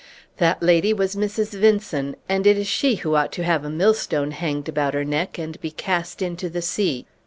That 0.37 0.63
lady 0.63 0.93
was 0.93 1.15
Mrs. 1.15 1.49
Vinson, 1.51 2.15
and 2.27 2.47
it 2.47 2.57
is 2.57 2.65
she 2.65 2.95
who 2.95 3.13
ought 3.13 3.31
to 3.33 3.43
have 3.43 3.63
a 3.63 3.69
millstone 3.69 4.31
hanged 4.31 4.67
about 4.67 4.95
her 4.95 5.05
neck, 5.05 5.37
and 5.37 5.61
be 5.61 5.69
cast 5.69 6.23
into 6.23 6.49
the 6.49 6.63
sea. 6.63 7.05